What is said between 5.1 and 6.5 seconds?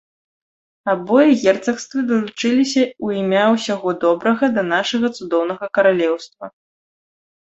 цудоўнага каралеўства.